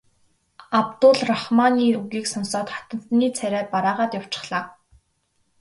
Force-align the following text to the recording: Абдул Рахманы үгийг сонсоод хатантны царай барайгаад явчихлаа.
Абдул 0.79 1.17
Рахманы 1.29 1.85
үгийг 2.01 2.25
сонсоод 2.33 2.67
хатантны 2.75 3.27
царай 3.37 3.63
барайгаад 3.73 4.11
явчихлаа. 4.19 4.63